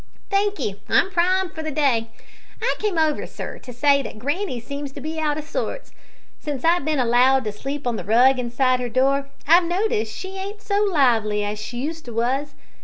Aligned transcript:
"Thankee, 0.31 0.81
I'm 0.89 1.11
primed 1.11 1.53
for 1.53 1.61
the 1.61 1.69
day. 1.69 2.09
I 2.59 2.73
came 2.79 2.97
over, 2.97 3.27
sir, 3.27 3.59
to 3.59 3.71
say 3.71 4.01
that 4.01 4.17
granny 4.17 4.59
seems 4.59 4.91
to 4.93 4.99
me 4.99 5.11
to 5.11 5.15
be 5.17 5.21
out 5.21 5.37
o' 5.37 5.41
sorts. 5.41 5.91
Since 6.39 6.65
I've 6.65 6.83
been 6.83 6.97
allowed 6.97 7.43
to 7.43 7.51
sleep 7.51 7.85
on 7.85 7.97
the 7.97 8.03
rug 8.03 8.39
inside 8.39 8.79
her 8.79 8.89
door, 8.89 9.29
I've 9.47 9.65
noticed 9.65 10.13
that 10.15 10.19
she 10.19 10.37
ain't 10.39 10.59
so 10.59 10.81
lively 10.83 11.43
as 11.45 11.59
she 11.59 11.77
used 11.77 12.05
to 12.05 12.13
was. 12.13 12.55